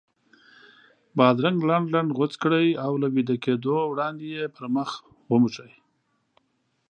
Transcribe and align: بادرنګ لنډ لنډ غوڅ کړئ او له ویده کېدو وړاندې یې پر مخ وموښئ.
بادرنګ 1.17 1.59
لنډ 1.69 1.87
لنډ 1.95 2.09
غوڅ 2.17 2.33
کړئ 2.43 2.67
او 2.85 2.91
له 3.01 3.07
ویده 3.15 3.35
کېدو 3.45 3.75
وړاندې 3.91 4.25
یې 4.35 4.43
پر 4.55 4.65
مخ 4.75 4.89
وموښئ. 5.31 5.71